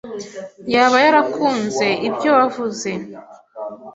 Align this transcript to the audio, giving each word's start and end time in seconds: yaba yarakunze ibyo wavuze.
yaba 0.73 0.97
yarakunze 1.05 1.87
ibyo 2.07 2.29
wavuze. 2.37 2.89